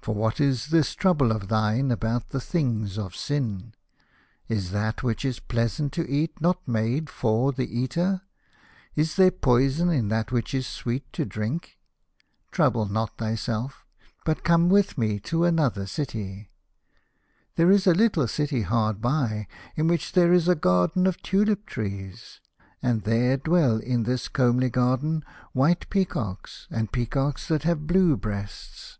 [0.00, 3.74] For what is this trouble of thine about the things of sin?
[4.46, 8.22] Is that which is pleasant to eat not made for the eater?
[8.94, 11.76] Is there poison in that which is sweet to drink?
[12.52, 13.84] Trouble not thyself,
[14.24, 15.76] but come with me to 1 17 A House of Pomegranates.
[15.76, 15.86] another
[16.38, 16.50] city.
[17.56, 21.66] There is a little city hard by in which there is a garden of tulip
[21.66, 22.38] trees.
[22.80, 28.98] And there dwell in this comely garden white peacocks and peacocks that have blue breasts.